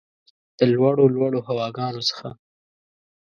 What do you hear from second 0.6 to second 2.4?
لوړو، لوړو هواګانو څخه